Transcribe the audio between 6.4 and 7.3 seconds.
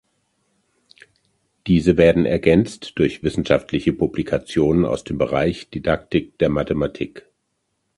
Mathematik.